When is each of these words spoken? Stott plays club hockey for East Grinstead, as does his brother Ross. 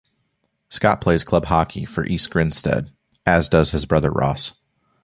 Stott 0.67 0.99
plays 0.99 1.23
club 1.23 1.45
hockey 1.45 1.85
for 1.85 2.03
East 2.03 2.31
Grinstead, 2.31 2.89
as 3.27 3.47
does 3.47 3.69
his 3.69 3.85
brother 3.85 4.09
Ross. 4.09 4.51